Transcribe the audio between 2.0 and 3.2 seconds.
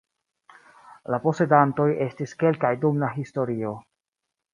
estis kelkaj dum la